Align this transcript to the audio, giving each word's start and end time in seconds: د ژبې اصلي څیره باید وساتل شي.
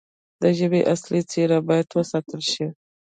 د 0.41 0.43
ژبې 0.57 0.81
اصلي 0.93 1.21
څیره 1.31 1.57
باید 1.67 1.87
وساتل 1.97 2.41
شي. 2.51 2.67